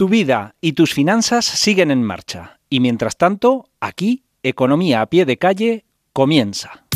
[0.00, 2.58] Tu vida y tus finanzas siguen en marcha.
[2.70, 5.84] Y mientras tanto, aquí, Economía a pie de calle
[6.14, 6.86] comienza.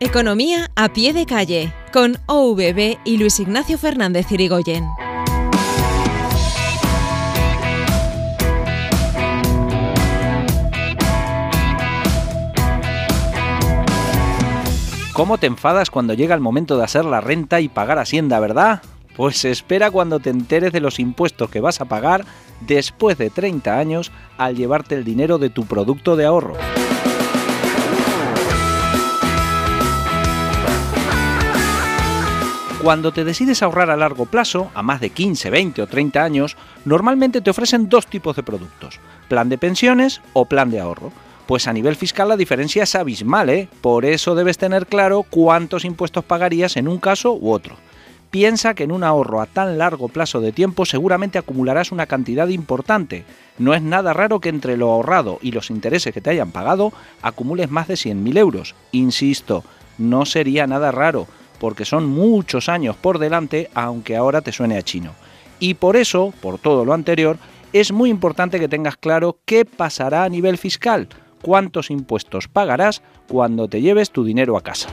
[0.00, 4.86] Economía a pie de calle con OVB y Luis Ignacio Fernández Irigoyen.
[15.12, 18.80] ¿Cómo te enfadas cuando llega el momento de hacer la renta y pagar Hacienda, verdad?
[19.16, 22.24] Pues espera cuando te enteres de los impuestos que vas a pagar
[22.60, 26.54] después de 30 años al llevarte el dinero de tu producto de ahorro.
[32.82, 36.56] Cuando te decides ahorrar a largo plazo, a más de 15, 20 o 30 años,
[36.84, 41.10] normalmente te ofrecen dos tipos de productos, plan de pensiones o plan de ahorro.
[41.46, 43.68] Pues a nivel fiscal la diferencia es abismal, ¿eh?
[43.80, 47.76] Por eso debes tener claro cuántos impuestos pagarías en un caso u otro.
[48.34, 52.48] Piensa que en un ahorro a tan largo plazo de tiempo seguramente acumularás una cantidad
[52.48, 53.24] importante.
[53.58, 56.92] No es nada raro que entre lo ahorrado y los intereses que te hayan pagado
[57.22, 58.74] acumules más de 100.000 euros.
[58.90, 59.62] Insisto,
[59.98, 61.28] no sería nada raro,
[61.60, 65.12] porque son muchos años por delante, aunque ahora te suene a chino.
[65.60, 67.38] Y por eso, por todo lo anterior,
[67.72, 71.06] es muy importante que tengas claro qué pasará a nivel fiscal,
[71.40, 74.88] cuántos impuestos pagarás cuando te lleves tu dinero a casa.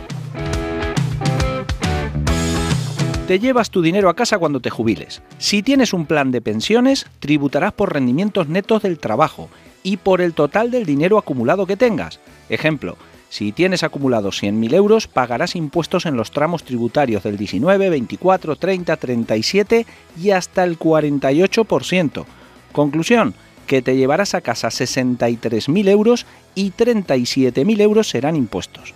[3.32, 5.22] Te llevas tu dinero a casa cuando te jubiles.
[5.38, 9.48] Si tienes un plan de pensiones, tributarás por rendimientos netos del trabajo
[9.84, 12.20] y por el total del dinero acumulado que tengas.
[12.50, 12.98] Ejemplo,
[13.30, 18.98] si tienes acumulado 100.000 euros, pagarás impuestos en los tramos tributarios del 19, 24, 30,
[18.98, 19.86] 37
[20.22, 22.26] y hasta el 48%.
[22.73, 23.34] Conclusión,
[23.66, 28.94] que te llevarás a casa 63.000 euros y 37.000 euros serán impuestos.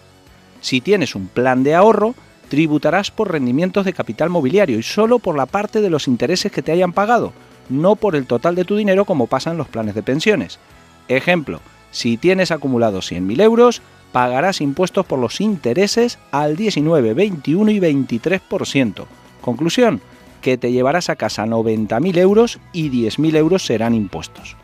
[0.60, 2.16] Si tienes un plan de ahorro,
[2.50, 6.62] tributarás por rendimientos de capital mobiliario y solo por la parte de los intereses que
[6.62, 7.34] te hayan pagado,
[7.70, 10.60] no por el total de tu dinero como pasa en los planes de pensiones.
[11.08, 11.60] Ejemplo,
[11.92, 19.06] si tienes acumulado 100.000 euros, pagarás impuestos por los intereses al 19, 21 y 23%.
[19.42, 20.02] Conclusión,
[20.42, 24.56] que te llevarás a casa 90.000 euros y 10.000 euros serán impuestos.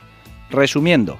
[0.50, 1.17] Resumiendo,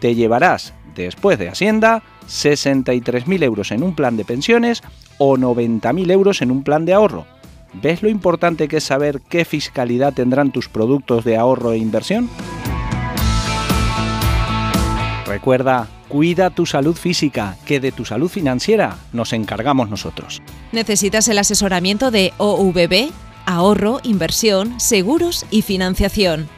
[0.00, 4.82] te llevarás, después de Hacienda, 63.000 euros en un plan de pensiones
[5.24, 7.26] o 90.000 euros en un plan de ahorro.
[7.74, 12.28] ¿Ves lo importante que es saber qué fiscalidad tendrán tus productos de ahorro e inversión?
[15.24, 20.42] Recuerda, cuida tu salud física, que de tu salud financiera nos encargamos nosotros.
[20.72, 23.12] ¿Necesitas el asesoramiento de OVB?
[23.46, 26.48] Ahorro, inversión, seguros y financiación.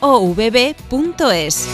[0.00, 1.68] ovb.es